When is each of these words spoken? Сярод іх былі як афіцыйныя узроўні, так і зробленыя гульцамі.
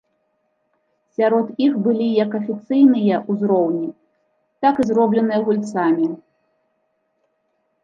Сярод 1.19 1.51
іх 1.65 1.73
былі 1.87 2.07
як 2.23 2.31
афіцыйныя 2.39 3.21
узроўні, 3.35 3.89
так 4.65 4.75
і 4.83 4.89
зробленыя 4.93 5.39
гульцамі. 5.51 6.11